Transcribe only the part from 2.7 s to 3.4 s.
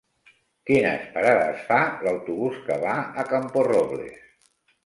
que va a